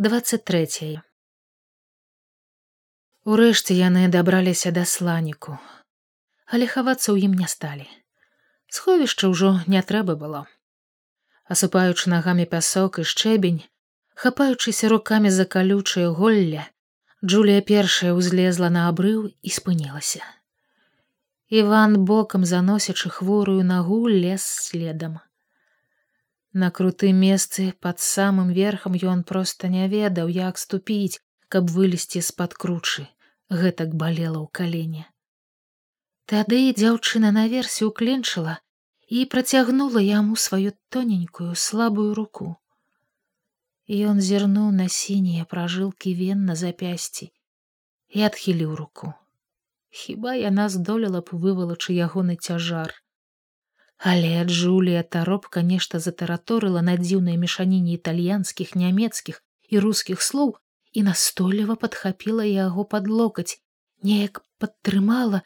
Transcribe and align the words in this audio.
23 0.00 1.00
Урэшце 3.26 3.74
яны 3.74 4.02
дабраліся 4.06 4.70
да 4.76 4.84
сланіку, 4.86 5.56
але 6.46 6.68
хавацца 6.74 7.10
ў 7.10 7.26
ім 7.26 7.34
не 7.34 7.48
сталі. 7.50 7.88
Сховішча 8.70 9.26
ўжо 9.32 9.50
не 9.66 9.82
трэба 9.82 10.14
было. 10.14 10.44
Асыпаючы 11.50 12.14
нагамі 12.14 12.46
пясок 12.46 13.02
і 13.02 13.08
шчэбень, 13.10 13.58
хапаючыся 14.14 14.94
рукамі 14.94 15.34
за 15.34 15.50
калючае 15.50 16.14
голле, 16.14 16.70
Джулія 17.26 17.66
першая 17.66 18.14
ўзлезла 18.14 18.70
на 18.70 18.86
абрыў 18.94 19.34
і 19.42 19.50
спынілася. 19.50 20.22
Іван 21.50 22.04
бокам 22.06 22.46
заносячы 22.46 23.10
хворую 23.10 23.66
нагу 23.66 24.06
лес 24.06 24.46
следам. 24.46 25.18
На 26.52 26.70
крутым 26.70 27.20
месцы 27.20 27.74
пад 27.80 28.00
самым 28.00 28.52
верхам 28.52 28.96
ён 28.96 29.22
проста 29.22 29.68
не 29.68 29.88
ведаў, 29.88 30.28
як 30.28 30.58
ступіць, 30.58 31.20
каб 31.48 31.70
вылезці 31.70 32.20
з-пад 32.24 32.54
кручы 32.54 33.08
гэтак 33.50 33.94
балела 33.94 34.40
ў 34.44 34.48
калене. 34.52 35.04
Тады 36.28 36.60
дзяўчына 36.76 37.32
наверсе 37.32 37.88
ўкленчыла 37.88 38.60
і 39.08 39.24
працягнула 39.32 40.00
яму 40.04 40.36
сваю 40.36 40.72
тоненькую 40.92 41.54
слабую 41.56 42.12
руку. 42.12 42.56
Ён 43.88 44.20
зірнуў 44.20 44.68
на 44.76 44.88
сінія 44.92 45.48
пражылкі 45.48 46.12
вен 46.12 46.44
на 46.44 46.54
запясці 46.60 47.32
і 48.12 48.28
адхіліў 48.28 48.76
руку. 48.76 49.14
Хіба 49.88 50.34
яна 50.36 50.68
здолела 50.68 51.24
б 51.24 51.40
вывалачы 51.44 51.96
ягоны 51.96 52.36
цяжар. 52.36 52.92
Але 53.98 54.44
Джулія 54.44 55.02
таропка 55.02 55.62
нешта 55.62 55.98
затараторыла 55.98 56.82
на 56.86 56.94
дзіўнай 56.96 57.36
мешаніне 57.36 57.94
італьянскіх, 57.98 58.74
нямецкіх 58.78 59.42
і 59.68 59.78
рускіх 59.82 60.22
слоў 60.22 60.54
і 60.92 61.02
настойліва 61.02 61.74
падхапіла 61.74 62.46
яго 62.46 62.84
пад 62.84 63.10
локаць, 63.10 63.58
неяк 64.02 64.40
падтрымала, 64.62 65.42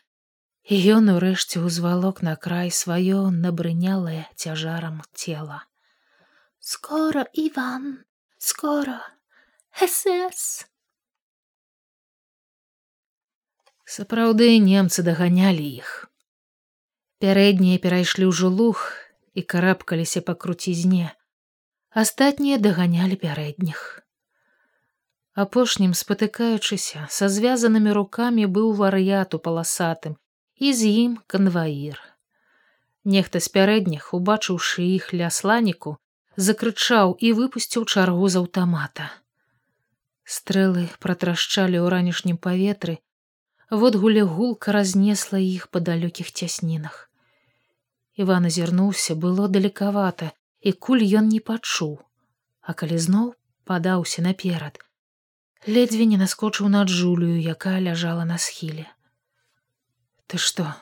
і 0.68 0.76
ён 0.96 1.08
урэшце 1.16 1.64
ўзвалок 1.64 2.22
на 2.22 2.36
край 2.36 2.70
сваё 2.70 3.32
набрынялае 3.32 4.28
цяжарам 4.36 5.00
цела. 5.14 5.64
Скоро 6.60 7.24
Іван, 7.32 8.04
скоро 8.38 9.00
СС. 9.74 10.68
Сапраўды 13.88 14.60
немцы 14.60 15.02
даганялі 15.02 15.66
іх. 15.80 16.11
Пярэднія 17.22 17.78
перайшлі 17.78 18.26
ўжо 18.26 18.48
луг 18.50 18.78
і 19.38 19.42
карабкаліся 19.46 20.20
па 20.26 20.34
круцізне. 20.34 21.14
Астатнія 21.94 22.56
даганялі 22.58 23.14
пярэдніх. 23.14 24.02
Апошнім 25.38 25.92
спатыкаючыся 25.94 27.06
са 27.16 27.28
звязанымі 27.34 27.94
рукамі 27.98 28.46
быў 28.56 28.72
вар'ят 28.80 29.36
у 29.38 29.40
паласатым 29.44 30.16
і 30.58 30.72
з 30.80 30.90
ім 31.04 31.12
канваір. 31.34 32.00
Нехта 33.04 33.38
з 33.38 33.54
пярэдніх, 33.54 34.10
убачыўшы 34.18 34.82
іх 34.82 35.14
ля 35.14 35.30
сланіку, 35.30 35.94
закрычаў 36.34 37.14
і 37.22 37.32
выпусціў 37.38 37.86
чаргу 37.86 38.32
з 38.34 38.42
аўтамата. 38.42 39.08
Стрэлы 40.26 40.90
пратрашчалі 40.98 41.78
ў 41.78 41.86
ранішнім 41.86 42.42
паветры, 42.50 42.98
водгуле 43.70 44.26
гулка 44.26 44.74
разнесла 44.74 45.38
іх 45.38 45.70
па 45.70 45.78
далёкіх 45.78 46.34
цяснінах. 46.34 47.08
Іван 48.14 48.46
азірнуўся 48.46 49.14
было 49.16 49.48
далекавата, 49.48 50.32
і 50.60 50.72
куль 50.72 51.04
ён 51.20 51.28
не 51.32 51.40
пачуў, 51.40 51.98
а 52.60 52.74
калі 52.76 52.98
зноў 52.98 53.32
падаўся 53.64 54.22
наперад, 54.22 54.78
ледзьве 55.66 56.06
не 56.06 56.18
наскочыў 56.20 56.68
на 56.68 56.84
джулію 56.84 57.40
якая 57.40 57.80
ляжала 57.80 58.24
на 58.24 58.38
схіле. 58.38 58.86
Ты 60.26 60.38
что 60.38 60.74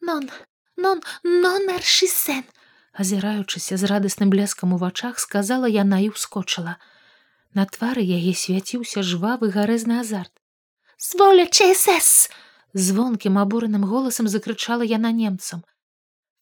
нон 0.00 0.30
нон 0.76 1.00
нонершisen 1.24 2.44
азіраючыся 2.92 3.76
з 3.76 3.84
радасным 3.84 4.30
бляскам 4.30 4.72
у 4.72 4.76
вачах 4.76 5.18
сказала 5.18 5.68
яна 5.68 6.00
і 6.04 6.10
ўскочыла. 6.12 6.76
На 7.54 7.64
твары 7.66 8.04
яе 8.04 8.34
свяціўся 8.34 9.02
жвавы 9.02 9.50
гарэзны 9.50 10.00
азарт. 10.00 10.32
Зволя 10.98 11.46
чсс 11.46 12.30
звонкім 12.72 13.38
абураным 13.38 13.84
голасам 13.84 14.28
закрычала 14.28 14.84
яна 14.84 15.10
немцам 15.10 15.64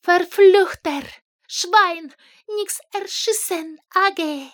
ферфлюхтер 0.06 1.04
швайн 1.58 2.10
нікс 2.56 2.80
эршisen 3.00 3.76
аге 4.06 4.48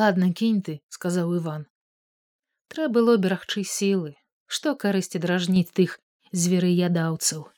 ладно 0.00 0.28
кінь 0.36 0.60
ты 0.60 0.74
сказаў 0.92 1.36
иван. 1.40 1.62
Трэ 2.68 2.88
было 2.96 3.16
берагчы 3.16 3.64
сілы 3.64 4.12
што 4.46 4.74
карысці 4.82 5.22
дражніць 5.24 5.72
тых 5.78 5.96
зверыядаўцаў 6.42 7.48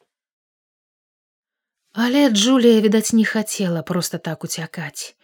але 2.05 2.23
джулія 2.31 2.81
відаць 2.87 3.13
не 3.19 3.25
хацела 3.25 3.83
просто 3.93 4.19
так 4.31 4.45
уцякаць 4.49 5.17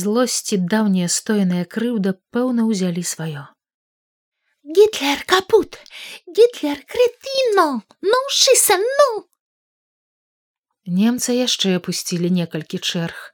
злосці 0.00 0.60
даўняя 0.74 1.08
стоеная 1.12 1.64
крыўда 1.76 2.16
пэўна 2.36 2.64
ўзялі 2.70 3.04
сваё 3.12 3.44
гитлер 4.68 5.24
капут! 5.24 5.78
Гитлер 6.26 6.76
кретино! 6.84 7.82
Ну 8.02 8.18
шыса 8.28 8.76
ну! 8.76 9.24
Немца 10.84 11.32
яшчэ 11.32 11.76
апусцілі 11.80 12.28
некалькі 12.28 12.76
чэрг. 12.76 13.32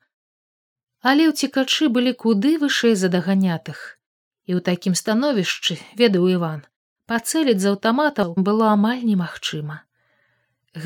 Але 1.02 1.26
ўцікачы 1.30 1.90
былі 1.90 2.14
куды 2.14 2.54
вышэй 2.62 2.94
за 2.94 3.10
даганятых. 3.10 3.98
І 4.46 4.54
ў 4.54 4.60
такім 4.62 4.94
становішчы 4.94 5.78
ведаў 5.98 6.30
иван 6.38 6.62
пацэліць 7.10 7.60
з 7.60 7.74
аўтаматаў 7.74 8.34
было 8.46 8.70
амаль 8.72 9.02
немагчыма. 9.04 9.82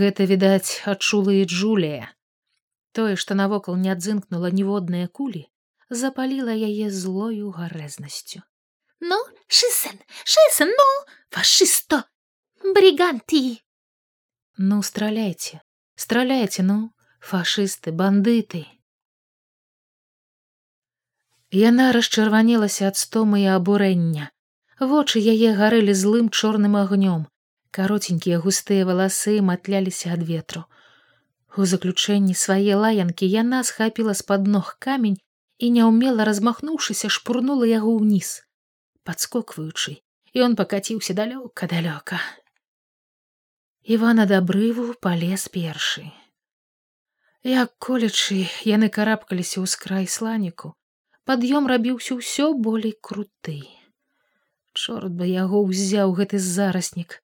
Гэта 0.01 0.25
відаць 0.31 0.83
адчула 0.93 1.33
і 1.37 1.45
джулія. 1.45 2.09
Тое 2.97 3.15
што 3.21 3.37
навокал 3.39 3.77
не 3.77 3.93
адзынкнула 3.95 4.51
ніводныя 4.51 5.09
кулі 5.09 5.45
запаліла 5.89 6.57
яе 6.57 6.89
злою 6.93 7.53
гарэзнасцю 7.59 8.43
ну 9.01 9.19
шысен 9.47 10.01
шысен 10.25 10.73
ну 10.81 10.89
фашысто 11.31 12.05
брыганты 12.75 13.61
ну 14.57 14.83
страляйце 14.83 15.63
страляйце 15.95 16.63
ну 16.63 16.93
фашысты 17.21 17.93
бандыты 17.93 18.67
Яна 21.57 21.93
расчырванілася 21.97 22.89
ад 22.93 22.99
стомы 23.01 23.39
і 23.41 23.47
абурэння. 23.57 24.29
Вочы 24.81 25.17
яе 25.17 25.57
гарэлі 25.57 25.95
злым 25.97 26.29
чорным 26.29 26.77
агнём. 26.77 27.25
Каротенькія 27.73 28.37
густыя 28.39 28.85
валасы 28.85 29.41
матляліся 29.41 30.13
ад 30.13 30.29
ветру. 30.29 30.69
У 31.57 31.65
заключэнні 31.65 32.35
свае 32.37 32.77
лаянкі 32.77 33.25
яна 33.25 33.65
схапіла 33.65 34.13
з-пад 34.13 34.45
ног 34.47 34.77
камень 34.79 35.17
і 35.57 35.71
няўмела 35.73 36.29
размахнуўшыся 36.29 37.09
шпурнула 37.09 37.65
яго 37.65 37.97
ўніз. 37.97 38.45
Падскокваючы, 39.09 39.93
ён 40.45 40.55
пакаціўся 40.61 41.15
далёка 41.17 41.67
далёка. 41.73 42.17
Івана 43.95 44.27
дабрыву 44.29 44.93
палез 45.07 45.47
першы. 45.55 46.03
Як 47.51 47.73
колячы 47.87 48.37
яны 48.69 48.91
карабкаліся 48.97 49.65
ў 49.65 49.71
скрай 49.75 50.09
сланіку, 50.15 50.75
пад'ём 51.25 51.71
рабіўся 51.73 52.19
ўсё 52.19 52.51
болей 52.67 52.93
круты. 53.09 53.57
Чорт 54.77 55.17
бы 55.23 55.31
яго 55.31 55.65
ўзяў 55.71 56.13
гэты 56.21 56.43
зараснік. 56.49 57.17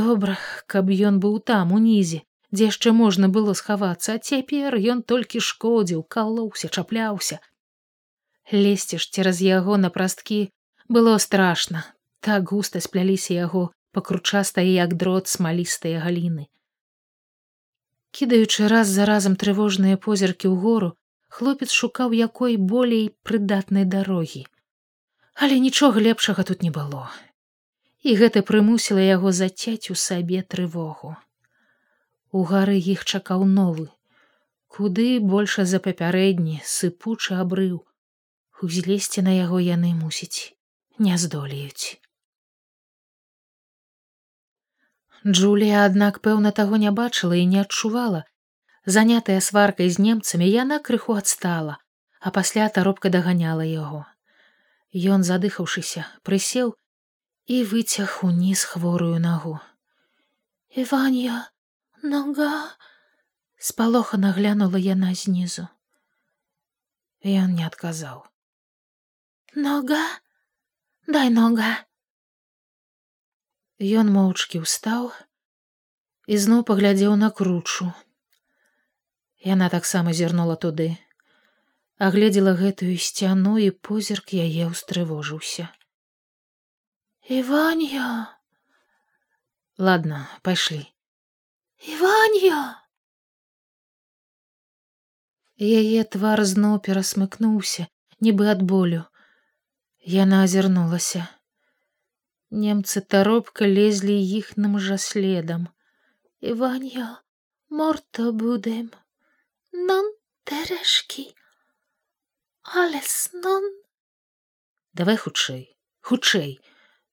Добра, 0.00 0.36
каб 0.66 0.92
ён 0.92 1.22
быў 1.24 1.40
там 1.52 1.72
унізе, 1.72 2.20
дзе 2.52 2.68
яшчэ 2.68 2.92
можна 3.00 3.32
было 3.38 3.56
схавацца, 3.62 4.20
а 4.20 4.20
цяпер 4.20 4.76
ён 4.76 5.00
толькі 5.14 5.40
шкодзіў, 5.40 6.04
калоўся, 6.04 6.68
чапляўся. 6.68 7.40
Лезці 8.52 9.00
ж 9.00 9.08
цераз 9.08 9.40
яго 9.48 9.80
на 9.80 9.88
прасткі 9.88 10.52
было 10.88 11.18
страшна, 11.18 11.84
так 12.20 12.50
густа 12.50 12.80
спляліся 12.80 13.34
яго 13.34 13.70
пакручастае 13.92 14.66
як 14.72 14.94
дрот 14.94 15.28
смалістыя 15.28 16.00
галіны. 16.04 16.48
Кідаючы 18.10 18.68
раз 18.72 18.88
за 18.88 19.04
разам 19.04 19.36
трывожныя 19.36 20.00
позіркі 20.00 20.48
ў 20.48 20.56
гору, 20.64 20.90
хлопец 21.28 21.70
шукаў 21.70 22.16
якой 22.16 22.56
болей 22.56 23.12
прыдатнай 23.22 23.84
дарогі. 23.84 24.46
Але 25.34 25.60
нічога 25.60 26.00
лепшага 26.00 26.42
тут 26.42 26.64
не 26.64 26.72
было. 26.72 27.12
І 28.02 28.16
гэта 28.16 28.42
прымусіла 28.42 29.04
яго 29.04 29.32
зацяць 29.32 29.92
у 29.92 29.94
сабе 29.94 30.42
трывогу. 30.42 31.14
У 32.32 32.42
гары 32.48 32.80
іх 32.80 33.04
чакаў 33.04 33.44
новы 33.44 33.88
куды 34.68 35.18
больш 35.18 35.56
за 35.70 35.80
папярэдні 35.84 36.60
сыпучы 36.64 37.34
абрыў. 37.44 37.80
Узлезці 38.62 39.24
на 39.26 39.32
яго 39.34 39.58
яны 39.64 39.94
мусіць 39.94 40.57
не 40.98 41.18
здолеюць 41.24 41.98
Джулія 45.26 45.82
аднак 45.88 46.22
пэўна 46.24 46.54
таго 46.62 46.78
не 46.86 46.94
бачыла 47.02 47.36
і 47.42 47.44
не 47.56 47.60
адчувала 47.66 48.24
занятая 48.98 49.40
сваркай 49.50 49.90
з 49.90 50.08
немцамі 50.08 50.48
яна 50.54 50.78
крыху 50.88 51.18
адстала 51.24 51.78
а 52.20 52.30
пасля 52.30 52.68
таропка 52.68 53.10
даганяла 53.10 53.62
яго. 53.62 54.04
Ён, 54.92 55.22
задыхаўшыся, 55.22 56.06
прысеў 56.26 56.74
і 57.46 57.62
выцяг 57.64 58.20
уніз 58.24 58.64
хворую 58.64 59.18
нагу. 59.22 59.58
Іванья, 60.74 61.48
нога 62.02 62.74
спалохана 63.56 64.32
глянула 64.32 64.80
яна 64.80 65.14
знізу. 65.14 65.68
Ён 67.22 67.54
не 67.54 67.66
адказаў. 67.66 68.24
Нога, 69.54 70.02
дай 71.08 71.30
нога. 71.32 71.70
Ён 73.80 74.12
моўчкі 74.12 74.60
ўстаў 74.60 75.08
і 76.28 76.36
зноў 76.44 76.64
паглядзеў 76.68 77.16
на 77.16 77.32
кручу. 77.32 77.88
Яна 79.40 79.70
таксама 79.72 80.12
зірнула 80.12 80.58
туды, 80.60 80.90
агледзела 81.96 82.52
гэтую 82.60 82.92
сцяну 83.00 83.56
і 83.56 83.72
позірк 83.72 84.36
яе 84.36 84.68
ўстрывожыўся. 84.68 85.72
Іванья, 87.24 88.36
ладно, 89.78 90.26
пайшлі. 90.44 90.84
Іванья. 91.88 92.84
Яе 95.56 96.04
твар 96.04 96.44
зноў 96.44 96.82
перасмыкнуўся, 96.84 97.88
нібы 98.20 98.52
ад 98.52 98.60
болю. 98.60 99.08
Яна 100.04 100.44
азірнулася. 100.44 101.26
Немцы 102.50 103.00
таропка 103.02 103.66
лезлі 103.66 104.14
іхным 104.14 104.78
жа 104.78 104.96
следам. 104.98 105.68
Іванья, 106.40 107.20
морто 107.68 108.32
будем. 108.32 108.90
Нон 109.72 110.06
тэрэшкі. 110.46 111.34
Алес 112.62 113.30
нон. 113.34 113.66
Давай 114.94 115.16
хутчэй, 115.16 115.76
хутчэй, 116.00 116.60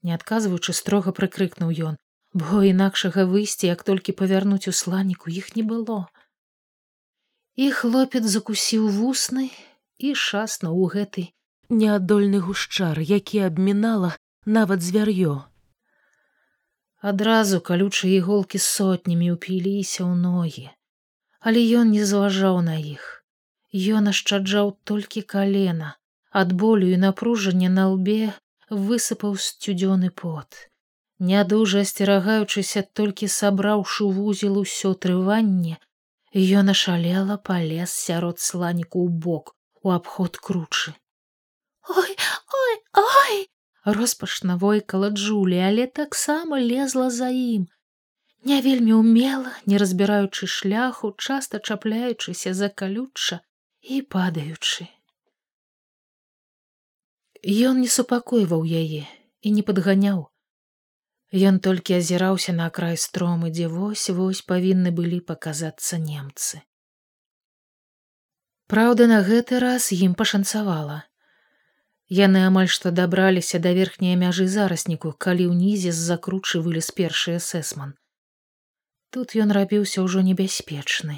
не 0.02 0.14
адказваючы 0.14 0.74
строга 0.74 1.12
прыкрыкнуў 1.12 1.74
ён, 1.90 1.98
бо 2.34 2.62
інакшага 2.64 3.26
выйсці, 3.26 3.68
як 3.68 3.84
толькі 3.84 4.16
павярнуць 4.22 4.70
у 4.70 4.72
сланіку 4.72 5.34
іх 5.34 5.56
не 5.56 5.64
было. 5.64 6.08
І 7.56 7.72
хлопец 7.72 8.24
закусіў 8.24 8.88
вусны 8.88 9.50
і 9.98 10.14
шаснуў 10.14 10.80
у 10.86 10.88
гэты 10.94 11.31
неадольны 11.70 12.40
гушчар, 12.40 13.00
які 13.00 13.40
абмінала 13.48 14.16
нават 14.46 14.82
звяр'ё. 14.82 15.44
Адразу 17.02 17.60
калючыя 17.62 18.22
іголкі 18.22 18.62
сотнямі 18.62 19.34
ўпіліся 19.36 20.02
ў 20.06 20.14
ногі, 20.18 20.66
але 21.40 21.62
ён 21.82 21.92
не 21.96 22.06
зважаў 22.06 22.62
на 22.66 22.78
іх. 22.82 23.04
Ён 23.76 24.10
ашчаджаў 24.14 24.72
толькі 24.90 25.22
калена, 25.22 25.96
ад 26.32 26.54
болю 26.54 26.90
і 26.94 26.98
напружання 26.98 27.70
на 27.70 27.86
лбе 27.94 28.34
высыпаў 28.70 29.38
сцюдзёны 29.48 30.10
пот. 30.10 30.70
Нядужа 31.20 31.82
асцерагаючыся 31.86 32.84
толькі 33.00 33.28
сабраўшы 33.32 34.10
вузел 34.18 34.58
усё 34.60 34.94
трыванне, 35.06 35.78
ён 36.36 36.74
ашалела 36.74 37.38
палез 37.38 37.94
сярод 37.96 38.40
сланіку 38.40 39.06
ў 39.06 39.10
бок 39.28 39.56
у 39.82 39.92
абход 39.96 40.38
кручы. 40.38 40.96
Ой, 41.90 42.18
ой, 42.64 42.76
ой! 42.94 43.50
Роспашна 43.86 44.58
войкала 44.58 45.10
Джулі, 45.10 45.60
але 45.60 45.88
таксама 45.88 46.60
лезла 46.62 47.10
за 47.10 47.30
ім. 47.30 47.68
Не 48.44 48.62
вельмі 48.62 48.94
умела, 48.94 49.52
не 49.66 49.78
разбіраючы 49.78 50.48
шляху, 50.48 51.14
часта 51.18 51.60
чапляючыся 51.60 52.54
за 52.54 52.70
калючча 52.70 53.40
і 53.82 54.02
падаючы. 54.02 54.88
Ён 57.46 57.82
не 57.82 57.90
супакойваў 57.90 58.66
яе 58.66 59.06
і 59.42 59.52
не 59.54 59.62
падганяў. 59.62 60.30
Ён 61.34 61.60
толькі 61.60 61.98
азіраўся 62.02 62.54
на 62.54 62.70
край 62.70 62.98
стромы, 62.98 63.50
дзе 63.54 63.68
вось 63.70 64.10
вось 64.10 64.42
павінны 64.42 64.90
былі 64.90 65.20
паказацца 65.22 65.98
немцы. 66.02 66.62
Праўда, 68.66 69.06
на 69.06 69.22
гэты 69.22 69.60
раз 69.62 69.92
ім 69.94 70.16
пашанцавала. 70.18 71.04
Яны 72.10 72.46
амаль 72.46 72.69
што 72.69 72.92
дабраліся 72.92 73.57
да 73.60 73.74
верхняй 73.74 74.16
мяжы 74.16 74.48
зарасніку, 74.48 75.13
калі 75.18 75.50
ўнізе 75.50 75.92
з 75.92 76.02
закручы 76.10 76.62
вылез 76.62 76.92
першы 76.94 77.38
эсэсман. 77.42 77.98
Тут 79.10 79.34
ён 79.34 79.50
рабіўся 79.52 80.06
ўжо 80.06 80.22
небяспечны, 80.22 81.18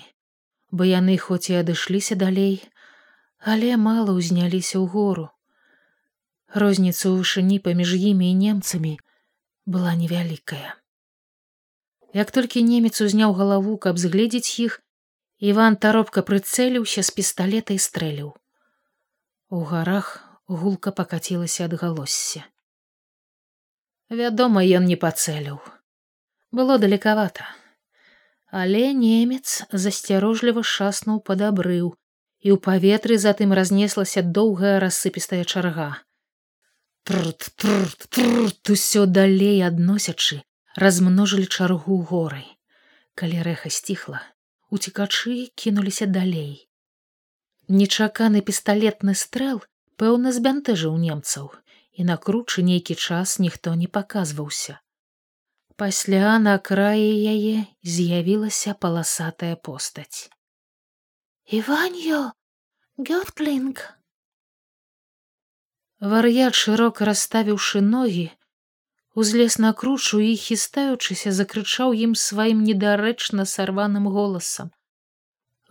бо 0.72 0.88
яны 0.88 1.18
хоць 1.18 1.51
і 1.51 1.60
адышліся 1.60 2.16
далей, 2.16 2.63
але 3.44 3.75
мала 3.75 4.16
ўзняліся 4.16 4.80
ў 4.80 4.88
гору. 4.88 5.28
Розніца 6.56 7.12
ў 7.12 7.19
вышыні 7.19 7.60
паміж 7.60 7.95
імі 8.00 8.31
і 8.31 8.36
немцамі 8.39 8.95
была 9.66 9.92
невялікая. 10.00 10.80
Як 12.16 12.31
толькі 12.31 12.63
немец 12.63 13.01
узняў 13.04 13.36
галаву, 13.36 13.75
каб 13.78 14.00
згледзець 14.00 14.60
іх, 14.63 14.80
Іван 15.38 15.75
таропка 15.75 16.24
прыцэліўся 16.25 17.04
з 17.04 17.12
пісталета 17.13 17.75
і 17.75 17.78
стрэліў. 17.78 18.34
У 19.54 19.60
гарах 19.69 20.26
гулка 20.48 20.92
пакацілася 20.92 21.66
ад 21.68 21.74
галосся. 21.82 22.44
Вядома, 24.10 24.64
ён 24.64 24.88
не 24.88 24.96
пацэліў. 24.96 25.60
Было 26.52 26.78
далекавата. 26.80 27.44
Але 28.48 28.94
немец 28.96 29.68
засцярожліва 29.72 30.64
шаснуў 30.64 31.20
падабрыў, 31.20 31.92
і 32.40 32.48
ў 32.56 32.58
паветры 32.64 33.18
затым 33.20 33.52
разнеслася 33.52 34.24
доўгая 34.24 34.80
рассыпістая 34.80 35.44
чарга. 35.44 35.90
Трт 37.04 37.52
трт 37.60 38.08
трт 38.08 38.72
усё 38.72 39.06
далей 39.06 39.60
адносячы, 39.68 40.44
размножылі 40.76 41.48
чаргу 41.48 42.00
горай. 42.08 42.48
Калі 43.20 43.44
рэха 43.44 43.70
сціхла, 43.74 44.24
уцікачы 44.72 45.52
кінуліся 45.56 46.08
далей. 46.08 46.70
Нечаканы 47.68 48.40
пісталетны 48.40 49.16
стрэл 49.16 49.60
пэўна 50.02 50.34
збянтэжыў 50.36 50.98
немцаў 51.02 51.50
і 51.98 52.06
на 52.10 52.18
кручы 52.18 52.64
нейкі 52.66 52.96
час 52.96 53.40
ніхто 53.44 53.74
не 53.74 53.88
паказваўся. 53.88 54.80
Пасля 55.78 56.38
на 56.42 56.58
краі 56.70 57.10
яе 57.34 57.66
з'явілася 57.84 58.74
паласатая 58.86 59.56
постаць. 59.56 60.30
Іваньё 61.50 62.34
гёртлінг! 62.98 63.82
Вар'ят 66.00 66.54
шырока 66.54 67.06
расставіўшы 67.10 67.82
ногі 67.82 68.30
узлез 69.18 69.58
на 69.58 69.74
кручу 69.74 70.20
і 70.22 70.34
хістаючыся 70.38 71.34
закрычаў 71.34 71.98
ім 72.06 72.13
сваім 72.13 72.62
недарэчна 72.62 73.50
сарваным 73.50 74.06
голасам. 74.13 74.70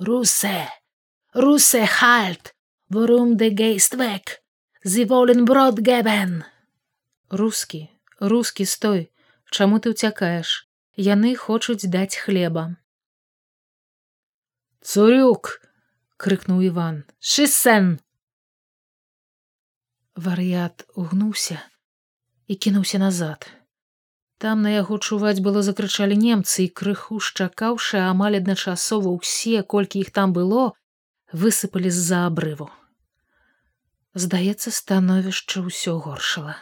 Русе! 0.03 0.67
Русе 1.31 1.87
хальт 1.87 2.56
Worum 2.89 3.37
de 3.37 3.51
geist 3.51 3.97
weg? 3.97 4.43
Sie 4.85 5.07
wollen 5.09 5.45
брод 5.45 5.81
гебен. 5.81 6.45
Рускі, 7.31 7.91
рускі 8.21 8.65
стой, 8.65 9.11
чаму 9.51 9.83
ты 9.83 9.91
ўцякаеш? 9.91 10.71
Яны 10.95 11.35
хочуць 11.35 11.91
даць 11.91 12.15
хлеба. 12.15 12.79
Цурюк! 14.87 15.59
крыкнуў 16.17 16.63
Іван. 16.71 17.03
Шысен! 17.19 17.99
Вар'ят 20.15 20.87
угнуўся 20.95 21.59
і 22.47 22.55
кінуўся 22.55 23.03
назад. 23.03 23.51
Там 24.39 24.63
на 24.63 24.71
яго 24.71 25.03
чуваць 25.03 25.43
было 25.43 25.61
закрычалі 25.67 26.15
немцы 26.15 26.65
і 26.65 26.71
крыху 26.71 27.19
шчакаўшы 27.19 27.99
амаль 27.99 28.39
адначасова 28.39 29.11
ўсе, 29.19 29.67
колькі 29.67 30.07
іх 30.07 30.15
там 30.15 30.31
было, 30.37 30.79
высыпалі 31.37 31.93
з-за 31.93 32.25
абрыву. 32.27 32.71
Здаецца, 34.17 34.73
становішча 34.73 35.61
ўсё 35.61 36.01
горшала. 36.01 36.57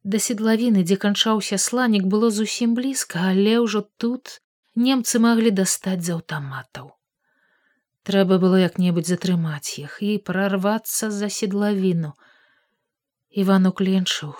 Да 0.00 0.20
седлавіны, 0.26 0.84
дзе 0.86 0.96
канчаўся 1.02 1.58
сланік 1.60 2.08
было 2.08 2.30
зусім 2.32 2.72
блізка, 2.78 3.28
але 3.32 3.60
ўжо 3.60 3.84
тут 4.00 4.40
немцы 4.88 5.20
маглі 5.20 5.52
дастаць 5.60 6.00
з 6.08 6.16
аўтаматаў. 6.16 6.94
Трэба 8.08 8.40
было 8.40 8.62
як-небудзь 8.62 9.12
затрымаць 9.12 9.76
іх 9.84 10.00
і 10.00 10.16
прарвацца 10.24 11.10
за 11.10 11.28
седлавіну. 11.28 12.14
Іван 13.44 13.68
укленчыў, 13.68 14.32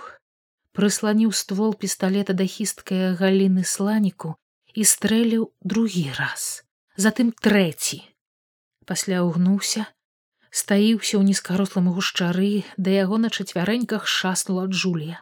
прысланіў 0.72 1.36
ствол 1.36 1.76
пісталета 1.76 2.32
да 2.32 2.48
хісткае 2.48 3.12
галіны 3.20 3.68
сланіку 3.68 4.36
і 4.72 4.86
стрэліў 4.96 5.50
другі 5.60 6.08
раз, 6.16 6.64
затым 6.96 7.34
трэці 7.36 8.04
пасля 8.92 9.20
ўгнуўся 9.26 9.84
стаіўся 10.62 11.18
ў 11.18 11.22
нізкарослым 11.32 11.92
гушчары 11.98 12.64
да 12.76 12.96
яго 12.96 13.20
на 13.24 13.32
чацвярэньках 13.34 14.08
шаснула 14.14 14.64
джулія 14.70 15.20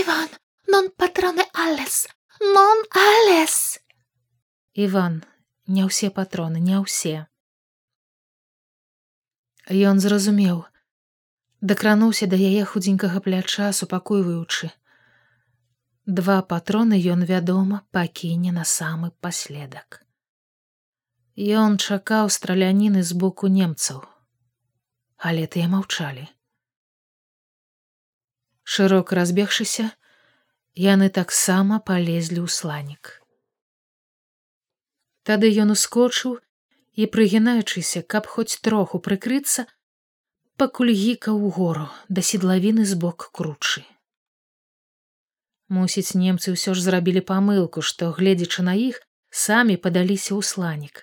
иван 0.00 0.32
нон 0.74 0.90
патроны 1.02 1.46
алес 1.66 2.00
нон 2.56 2.82
алес 3.04 3.60
иван 4.88 5.22
не 5.66 5.86
ўсе 5.90 6.10
патроны 6.18 6.64
не 6.72 6.80
ўсе 6.80 7.16
Ён 9.72 9.96
зразумеў, 9.96 10.64
дакрануўся 11.64 12.26
да 12.28 12.36
яе 12.36 12.64
худзенькага 12.68 13.20
пляча, 13.24 13.72
супакойваючы. 13.72 14.68
Два 16.04 16.42
патроны 16.42 17.00
ён, 17.00 17.24
вядома, 17.24 17.80
пакіне 17.90 18.52
на 18.52 18.64
самы 18.64 19.10
паследак. 19.24 20.03
Ён 21.34 21.78
чакаў 21.82 22.30
страляніны 22.30 23.02
з 23.02 23.10
боку 23.10 23.48
немцаў, 23.50 24.06
але 25.18 25.46
тыя 25.50 25.66
маўчалі. 25.66 26.30
Шырок 28.62 29.10
разбегшыся, 29.10 29.90
яны 30.78 31.10
таксама 31.10 31.82
палезлі 31.82 32.38
ў 32.38 32.46
сланік. 32.46 33.18
Тады 35.26 35.50
ён 35.58 35.74
ускочыў 35.74 36.38
і, 36.94 37.10
прыгінаючыся, 37.10 38.06
каб 38.06 38.30
хоць 38.30 38.62
троху 38.62 39.00
прыкрыцца, 39.02 39.66
пакуль 40.54 40.94
гікаў 40.94 41.42
угору 41.50 41.88
да 42.06 42.22
седлавіны 42.22 42.86
з 42.86 42.94
бок 42.94 43.34
кручы. 43.34 43.82
Мусіць, 45.66 46.14
немцы 46.14 46.54
ўсё 46.54 46.78
ж 46.78 46.86
зрабілі 46.86 47.26
памылку, 47.26 47.82
што, 47.82 48.14
гледзячы 48.14 48.62
на 48.62 48.78
іх, 48.78 49.02
самі 49.34 49.74
падаліся 49.82 50.38
ў 50.38 50.46
сланік. 50.46 51.02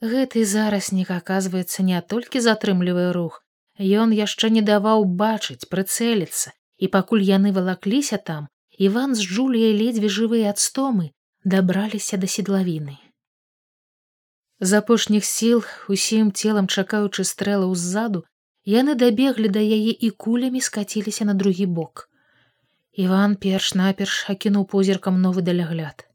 Гэты 0.00 0.44
зараснік, 0.44 1.10
аказваецца, 1.10 1.82
не 1.82 2.00
толькі 2.00 2.40
затрымлівае 2.40 3.12
рух, 3.12 3.42
Ён 3.78 4.10
яшчэ 4.10 4.50
не 4.50 4.62
даваў 4.62 5.04
бачыць, 5.04 5.70
прыцэліцца, 5.70 6.50
і 6.78 6.88
пакуль 6.90 7.22
яны 7.22 7.52
валакліся 7.52 8.18
там, 8.18 8.48
Іван 8.74 9.14
з 9.14 9.22
Джуліяй 9.22 9.74
ледзьве 9.74 10.08
жывыя 10.08 10.50
ад 10.50 10.58
стомы 10.58 11.14
дабраліся 11.44 12.18
да 12.18 12.26
седлавіны. 12.26 12.98
З 14.60 14.82
апошніх 14.82 15.24
сіл, 15.24 15.62
усім 15.88 16.32
целам 16.32 16.66
чакаючы 16.66 17.22
стрэлаў 17.22 17.74
ззаду, 17.78 18.24
яны 18.66 18.98
дабеглі 18.98 19.48
да 19.48 19.62
яе 19.62 19.94
і 19.94 20.10
кулямі 20.10 20.60
скаціліся 20.60 21.24
на 21.24 21.34
другі 21.34 21.66
бок. 21.66 22.10
Іван 22.92 23.38
перш-наперш 23.38 24.26
акінуў 24.34 24.66
позіркам 24.66 25.22
новы 25.22 25.42
далягляд. 25.42 26.07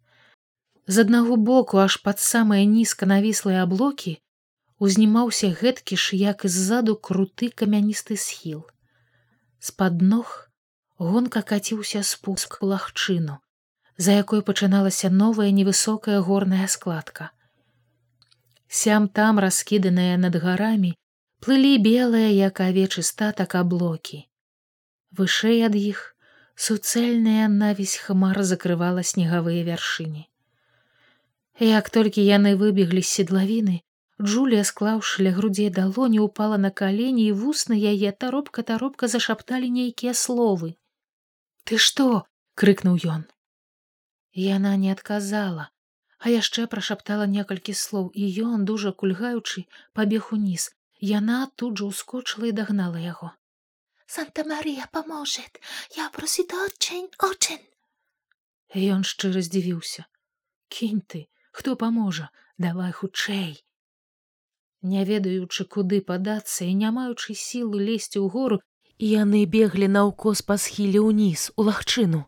З 0.87 1.01
аднаго 1.07 1.35
боку 1.37 1.79
аж 1.79 1.95
пад 2.03 2.19
самыя 2.19 2.63
нізка 2.67 3.07
навіслыя 3.07 3.63
аблокі 3.63 4.19
узнімаўся 4.83 5.47
гэткі 5.59 5.95
ж 5.95 6.17
як 6.19 6.43
ззаду 6.43 6.95
круты 7.07 7.47
камяністы 7.61 8.17
схіл. 8.19 8.65
З-пад 9.63 10.01
ног 10.01 10.33
гонка 10.99 11.41
каціўся 11.51 12.03
спуск 12.03 12.57
лагчыну, 12.71 13.37
за 13.95 14.17
якой 14.17 14.43
пачыналася 14.49 15.09
новая 15.09 15.51
невысокая 15.55 16.19
горная 16.19 16.67
складка. 16.67 17.31
Сям 18.67 19.07
там 19.07 19.39
раскіданыя 19.39 20.19
над 20.19 20.35
гарамі 20.35 20.91
плылі 21.39 21.79
белыя 21.87 22.27
як 22.27 22.59
авечы 22.59 23.05
статак 23.07 23.55
аблокі. 23.55 24.27
Вышэй 25.15 25.63
ад 25.63 25.79
іх 25.79 26.03
суцэльная 26.67 27.47
навісь 27.47 27.95
хмар 28.03 28.43
закрывала 28.43 29.07
снегавыя 29.13 29.63
вяршыні 29.63 30.27
як 31.59 31.89
толькі 31.89 32.25
яны 32.25 32.55
выбеглі 32.55 33.01
з 33.01 33.09
седлавіны 33.09 33.81
Джулія 34.21 34.63
склаўшы 34.63 35.23
ля 35.25 35.31
грудзей 35.33 35.69
далоні 35.69 36.19
упала 36.19 36.57
на 36.57 36.69
калені 36.69 37.27
і 37.27 37.33
вусны 37.33 37.77
яе 37.77 38.11
таропка 38.11 38.63
таропка 38.63 39.07
зашапталі 39.07 39.69
нейкія 39.69 40.13
словы. 40.13 40.77
Ты 41.65 41.77
што 41.77 42.25
крыкнуў 42.55 42.99
ён 43.09 43.25
яна 44.33 44.75
не 44.77 44.91
адказала 44.91 45.69
а 46.19 46.29
яшчэ 46.31 46.65
прашаптала 46.73 47.25
некалькі 47.27 47.73
слоў 47.73 48.09
і 48.13 48.29
ён 48.47 48.65
дужа 48.65 48.91
кульгаючы 48.91 49.65
пабег 49.93 50.29
уніз 50.37 50.71
яна 51.09 51.39
тут 51.55 51.77
жа 51.81 51.89
ускочыла 51.93 52.49
і 52.49 52.55
дагнала 52.59 52.97
яго 52.97 53.31
санта 54.05 54.43
мария 54.43 54.87
поможет! 54.91 55.59
Я 55.97 56.09
просит 56.09 56.53
очень 56.53 57.09
очень! 57.19 57.61
Ён 58.73 59.03
шчыра 59.03 59.41
здзівіўся 59.41 60.05
кінь 60.69 61.01
ты 61.01 61.27
хто 61.57 61.77
паможа 61.85 62.29
давай 62.67 62.91
хутчэй 62.99 63.53
не 64.83 65.07
ведаючы 65.07 65.65
куды 65.77 66.03
падацца 66.11 66.67
і 66.67 66.73
не 66.83 66.91
маючы 66.91 67.33
сілу 67.39 67.79
лезці 67.79 68.19
ў 68.19 68.27
гору 68.35 68.59
яны 68.99 69.45
беглі 69.45 69.87
наўкос 69.87 70.43
па 70.47 70.57
схіле 70.57 70.99
ўніз 71.03 71.51
у 71.57 71.65
лагчыну. 71.67 72.23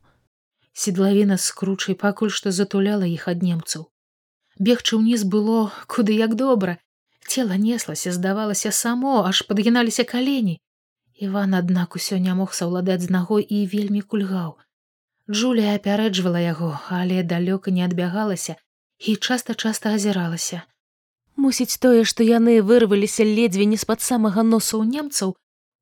Седлавіна 0.74 1.38
з 1.38 1.51
кручай 1.51 1.96
пакуль 1.96 2.32
што 2.38 2.51
затуляла 2.51 3.08
іх 3.08 3.27
ад 3.32 3.44
немцаў. 3.44 3.88
Бегчы 4.60 5.00
ўніз 5.00 5.24
было 5.24 5.72
куды 5.88 6.15
як 6.15 6.36
добра. 6.36 6.77
Цела 7.27 7.58
неслася 7.58 8.12
здавалася 8.12 8.72
само 8.72 9.24
аж 9.24 9.41
падгіналіся 9.48 10.03
калені. 10.03 10.60
Иван 11.15 11.55
аднак 11.55 11.96
усё 11.96 12.20
не 12.20 12.34
мог 12.36 12.53
саўладаць 12.53 13.03
з 13.03 13.10
нагой 13.10 13.44
і 13.44 13.65
вельмі 13.67 14.01
кульгаў. 14.01 14.58
Джулія 15.32 15.75
апярэджвала 15.79 16.39
яго 16.39 16.79
але 16.89 17.24
далёка 17.24 17.72
не 17.72 17.86
адбягалася 17.86 18.55
і 18.97 19.15
часта 19.15 19.53
часта 19.53 19.95
азіралася 19.99 20.61
мусіць 21.35 21.77
тое 21.85 22.03
што 22.11 22.27
яны 22.27 22.59
вырваліся 22.73 23.23
ледзьве 23.23 23.65
не 23.71 23.79
з-пад 23.81 24.01
самага 24.01 24.43
носу 24.43 24.81
ў 24.81 24.85
немцаў 24.97 25.35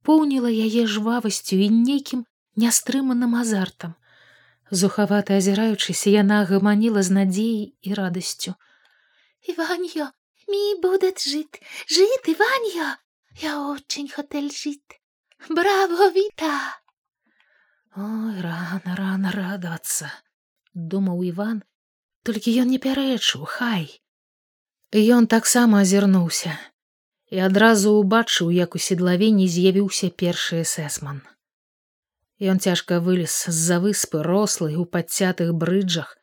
поўніла 0.07 0.53
яе 0.53 0.87
жвавасцю 0.95 1.59
і 1.65 1.69
нейкім 1.81 2.25
нястрыманым 2.63 3.35
азартам 3.41 3.93
Зухавата 4.73 5.35
азіраючыся, 5.37 6.09
яна 6.09 6.43
гаманіла 6.49 7.01
з 7.05 7.13
надзеяй 7.13 7.75
і 7.81 7.93
радасцю. 7.93 8.55
Иваньо, 9.49 10.09
ми 10.47 10.81
будет 10.81 11.21
жить, 11.21 11.61
жить, 11.87 12.27
Иваньо, 12.27 12.95
я 13.41 13.67
очень 13.69 14.09
хотел 14.09 14.49
жить. 14.49 15.01
Браво, 15.49 16.09
Вита! 16.09 16.79
Ой, 17.95 18.41
рано, 18.41 18.95
рано 18.97 19.31
радоваться, 19.31 20.09
думаў 20.73 21.21
Іван, 21.23 21.61
толькі 22.23 22.55
ён 22.63 22.71
не 22.73 22.79
пярэчыў, 22.79 23.43
хай. 23.45 23.89
Ён 24.93 25.27
таксама 25.27 25.81
азірнуўся 25.81 26.57
і 27.33 27.39
адразу 27.41 27.97
ўбачыў, 27.97 28.51
як 28.53 28.75
у 28.77 28.79
седлавені 28.79 29.47
з'явіўся 29.49 30.13
першы 30.13 30.61
эсэсман. 30.61 31.23
Ён 32.37 32.59
цяжка 32.61 32.99
вылез 33.01 33.33
з-за 33.49 33.79
выспы 33.81 34.21
рослый 34.21 34.75
у 34.77 34.85
падцятых 34.85 35.53
брыджах. 35.57 36.17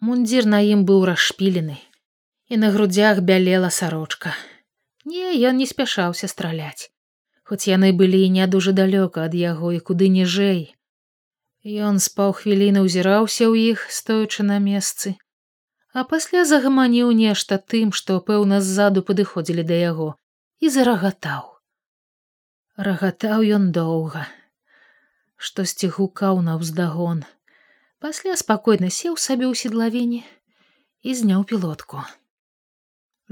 Мундзір 0.00 0.48
на 0.48 0.60
ім 0.64 0.84
быў 0.88 1.04
расшпілены, 1.08 1.76
і 2.48 2.56
на 2.62 2.70
грудзях 2.72 3.20
бялела 3.20 3.68
сарочка. 3.68 4.32
Не, 5.04 5.36
ён 5.48 5.60
не 5.60 5.66
спяшаўся 5.68 6.28
страляць, 6.32 6.88
хоць 7.44 7.68
яны 7.68 7.92
былі 7.92 8.24
не 8.28 8.46
дужа 8.46 8.72
далёка 8.72 9.28
ад 9.28 9.36
яго 9.36 9.72
і 9.76 9.80
куды 9.80 10.08
ніжэй. 10.08 10.72
Ён 11.64 12.00
з 12.00 12.08
паўхвіліны 12.08 12.84
ўзіраўся 12.88 13.48
ў 13.52 13.76
іх, 13.76 13.84
стоючы 13.88 14.48
на 14.48 14.60
месцы, 14.60 15.16
а 15.94 16.04
пасля 16.10 16.44
загаманіў 16.44 17.10
нешта 17.16 17.58
тым, 17.72 17.90
што 17.94 18.20
пэўна 18.30 18.60
ззаду 18.60 19.02
падыходзілі 19.10 19.64
да 19.72 19.76
яго 19.80 20.08
і 20.58 20.70
зарагатаў. 20.76 21.52
Рагатаў 22.76 23.46
ён 23.58 23.70
доўга 23.70 24.26
штосьці 25.44 25.88
гукаў 25.94 26.40
на 26.42 26.56
ўздагон. 26.60 27.22
Пасля 28.02 28.36
спакойна 28.40 28.90
сеў 28.90 29.16
сабе 29.20 29.46
ў 29.46 29.54
седлавіне 29.60 30.22
і 31.04 31.14
зняў 31.20 31.44
пілотку. 31.50 32.02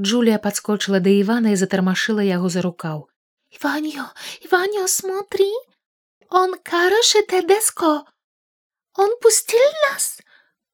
Джулія 0.01 0.39
падскочыла 0.45 1.01
да 1.05 1.13
Івана 1.13 1.53
і 1.53 1.61
затармашыла 1.61 2.25
яго 2.27 2.53
за 2.53 2.63
рукаў. 2.67 3.09
Иваньо, 3.57 4.09
Иваньо, 4.47 4.87
смотри, 4.89 5.51
он 6.29 6.57
караше 6.71 7.23
тедеско. 7.29 8.05
Он 8.95 9.11
пустил 9.21 9.69
нас, 9.89 10.21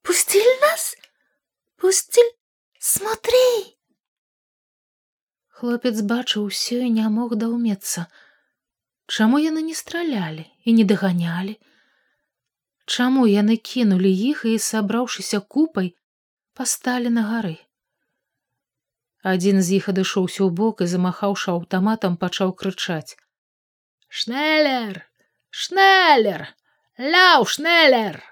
пустил 0.02 0.46
нас, 0.62 0.94
пустил, 1.78 2.28
смотри. 2.78 3.78
Хлопец 5.48 6.00
бачыў 6.02 6.50
усё 6.50 6.78
і 6.86 6.90
не 6.94 7.06
мог 7.10 7.34
даўмецца. 7.38 8.06
Чаму 9.06 9.38
яны 9.42 9.62
не 9.68 9.74
стралялі 9.74 10.44
і 10.64 10.74
не 10.78 10.84
даганялі? 10.84 11.56
Чаму 12.84 13.26
яны 13.26 13.56
кінулі 13.56 14.12
іх 14.30 14.44
і, 14.44 14.58
сабраўшыся 14.58 15.40
купай, 15.40 15.94
пасталі 16.54 17.10
на 17.14 17.24
гары? 17.30 17.56
Адзін 19.32 19.62
з 19.62 19.80
іх 19.80 19.88
адышоўся 19.92 20.44
ў 20.46 20.50
бок 20.60 20.82
і, 20.84 20.90
замахаўшы 20.92 21.50
аўтаматам, 21.52 22.16
пачаў 22.16 22.54
крычаць: 22.54 23.18
«Шнелер, 24.20 25.04
шнелер, 25.50 26.48
ляў 26.98 27.44
шнелер! 27.44 28.22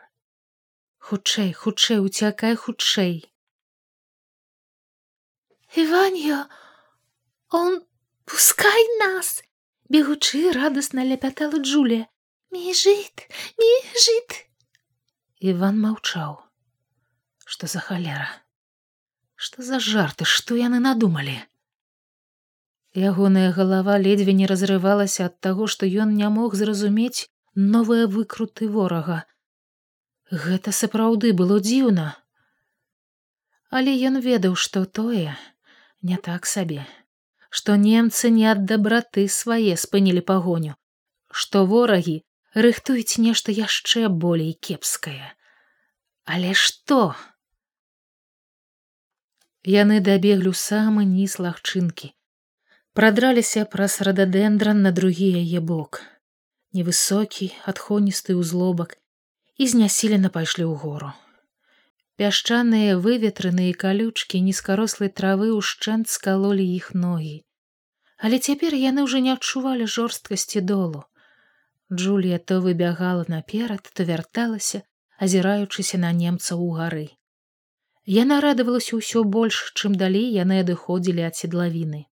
Хутчэй, 0.99 1.53
хутчэй, 1.53 1.99
уцякай 2.03 2.55
хутчэй. 2.55 3.27
Иваньо, 5.77 6.49
он 7.51 7.85
пускай 8.25 8.83
нас, 8.99 9.43
бегучы 9.91 10.51
радасна 10.53 11.05
ляпятала 11.05 11.59
Джулія 11.61 12.09
міжыт 12.49 13.27
міжыт 13.61 14.37
Іван 15.51 15.77
маўчаў. 15.81 16.39
Што 17.45 17.69
за 17.69 17.83
халера? 17.85 18.29
Што 19.37 19.67
за 19.67 19.79
жарты 19.87 20.25
што 20.25 20.57
яны 20.57 20.81
надумалі? 20.81 21.37
Ягоная 22.97 23.51
галава 23.53 23.99
ледзьве 24.01 24.33
не 24.39 24.49
разрывалася 24.49 25.29
ад 25.29 25.37
таго, 25.45 25.69
што 25.69 25.85
ён 25.85 26.15
не 26.17 26.31
мог 26.39 26.57
зразумець 26.57 27.29
новыя 27.55 28.07
выкруты 28.17 28.71
ворага. 28.79 29.19
Гэта 30.33 30.73
сапраўды 30.73 31.35
было 31.43 31.61
дзіўна. 31.61 32.07
Але 33.69 33.93
ён 34.09 34.17
ведаў, 34.25 34.57
што 34.57 34.87
тое 35.01 35.37
не 36.11 36.19
так 36.29 36.47
сабе, 36.47 36.87
што 37.51 37.77
немцы 37.83 38.31
не 38.31 38.47
ад 38.53 38.65
дабраты 38.71 39.27
свае 39.37 39.77
спынілі 39.85 40.23
пагоню, 40.31 40.75
што 41.31 41.65
ворагі 41.73 42.17
рыхтуюць 42.67 43.21
нешта 43.23 43.53
яшчэ 43.53 44.09
болей 44.09 44.53
кепскае. 44.69 45.33
Але 46.25 46.53
што? 46.55 47.01
Яны 49.67 49.99
дабеглі 50.09 50.53
самы 50.55 51.05
ніз 51.11 51.39
лагчынкі, 51.43 52.13
прадраліся 52.97 53.67
праз 53.77 54.01
рададэндра 54.09 54.73
на 54.79 54.95
другі 54.99 55.29
яе 55.43 55.61
бок, 55.61 56.01
невысокі, 56.73 57.53
адхоністы 57.73 58.39
ўзлобак 58.39 58.97
і 59.59 59.69
знясілена 59.75 60.31
пайшлі 60.31 60.65
ў 60.71 60.75
гору. 60.87 61.11
Пясчаныя 62.21 62.97
выветраныя 63.05 63.73
калючкі 63.83 64.41
нізкарослай 64.45 65.11
травы 65.21 65.49
ўшчэнт 65.53 66.09
скалолі 66.09 66.65
іх 66.77 66.95
ногі. 66.97 67.45
Але 68.17 68.39
цяпер 68.41 68.73
яны 68.73 69.05
ўжо 69.05 69.21
не 69.27 69.33
адчувалі 69.37 69.85
жорсткасці 69.85 70.65
долу. 70.71 71.05
Джулія 71.93 72.39
то 72.39 72.61
выбягала 72.65 73.29
наперад, 73.29 73.85
то 73.93 74.09
вярталася, 74.09 74.81
азіраючыся 75.21 76.01
на 76.01 76.13
немцаў 76.13 76.63
у 76.65 76.71
гары. 76.79 77.09
Яна 78.07 78.41
радавалася 78.41 78.97
ўсё 78.97 79.23
больш, 79.37 79.61
чым 79.77 80.01
далей 80.01 80.33
яны 80.33 80.65
адыходзілі 80.65 81.27
ад 81.29 81.37
седлавіны. 81.37 82.07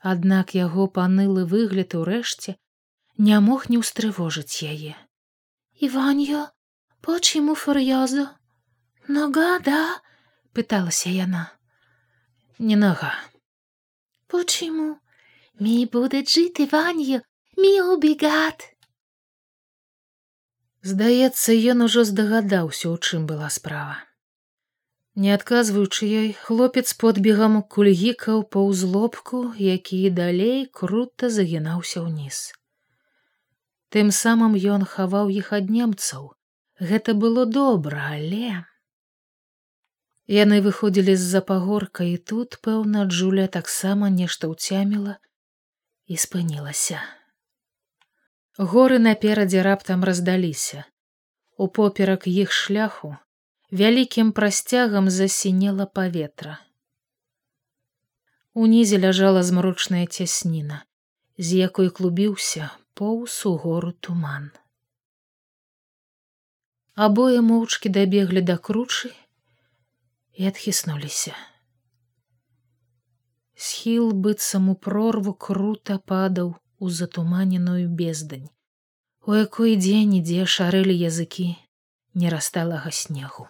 Аднак 0.00 0.54
яго 0.54 0.88
панылы 0.88 1.44
выгляд 1.44 1.94
урэшце 2.00 2.56
не 3.28 3.36
мог 3.44 3.68
не 3.68 3.78
ўстрывожыць 3.84 4.64
яе. 4.72 4.96
Іваньё, 5.84 6.48
почему 7.04 7.54
фур'ёзу? 7.54 8.28
Нога, 9.08 9.58
да? 9.58 10.02
пыталася 10.56 11.12
яна. 11.12 11.52
Не 12.58 12.76
нага. 12.76 13.12
Почему? 14.26 14.98
Ми 15.58 15.86
будет 15.86 16.28
жить 16.28 16.60
Иваньё, 16.60 17.20
ми 17.56 17.80
убегат. 17.80 18.72
Здаецца, 20.82 21.52
ён 21.52 21.82
ужо 21.86 22.04
здагадаўся, 22.04 22.90
у 22.90 22.96
чым 22.98 23.26
была 23.26 23.48
справа. 23.50 23.96
Не 25.16 25.32
адказваючы 25.34 26.06
ёй, 26.06 26.28
хлопец 26.46 26.92
подбегам 26.92 27.62
кульгікаў 27.62 28.44
па 28.52 28.60
ўзлобку, 28.68 29.40
які 29.56 30.00
далей 30.10 30.66
крута 30.80 31.30
загінаўся 31.32 32.04
ўніз. 32.04 32.52
Тым 33.88 34.12
самым 34.12 34.56
ён 34.76 34.84
хаваў 34.84 35.32
іх 35.32 35.52
ад 35.58 35.72
немцаў. 35.72 36.32
Гэта 36.78 37.16
было 37.16 37.46
добра, 37.48 38.12
але 38.12 38.66
яны 40.26 40.60
выходзілі 40.60 41.14
з-за 41.16 41.40
пагорка 41.40 42.04
і 42.04 42.16
тут, 42.16 42.58
пэўна, 42.62 43.06
Джуля 43.06 43.46
таксама 43.46 44.10
нешта 44.10 44.50
ўцяміла 44.50 45.18
і 46.06 46.16
спынілася. 46.16 47.00
Горы 48.58 48.98
наперадзе 48.98 49.62
раптам 49.62 50.04
раздаліся. 50.04 50.84
Упоперак 51.56 52.26
іх 52.26 52.52
шляху 52.52 53.16
вялікім 53.70 54.32
прасцягам 54.32 55.10
засінела 55.10 55.86
паветра. 55.86 56.58
Унізе 58.54 58.98
ляжала 58.98 59.42
змрочная 59.42 60.06
цясніна, 60.06 60.84
з 61.38 61.60
якой 61.60 61.90
клубіўся 61.90 62.70
поўс 62.94 63.46
у 63.46 63.56
гору 63.56 63.92
туман. 63.92 64.50
Абое 66.94 67.44
моўчкі 67.44 67.92
дабеглі 67.92 68.40
да 68.40 68.56
кручы 68.56 69.12
і 70.36 70.46
адхіснуліся. 70.46 71.34
Схіл 73.56 74.12
быццам 74.12 74.68
у 74.68 74.74
прорву 74.86 75.32
крута 75.32 75.96
падаў 75.98 76.54
у 76.78 76.90
затуманеную 76.90 77.88
бездань, 77.88 78.48
у 79.24 79.34
якой 79.34 79.76
дзень 79.80 80.18
ідзе 80.20 80.44
шарылі 80.44 80.92
языкі 80.92 81.48
нерасталага 82.12 82.92
снегу. 82.92 83.48